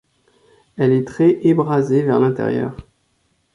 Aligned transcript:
Elle 0.77 0.93
est 0.93 1.05
très 1.07 1.45
ébrasée 1.45 2.01
vers 2.01 2.19
l’intérieur. 2.19 2.75